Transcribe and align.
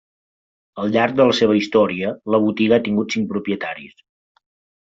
Al 0.83 0.89
llarg 0.95 1.19
de 1.19 1.27
la 1.31 1.35
seva 1.41 1.57
història, 1.59 2.13
la 2.37 2.39
botiga 2.49 2.81
ha 2.81 2.83
tingut 2.89 3.17
cinc 3.17 3.31
propietaris. 3.35 4.05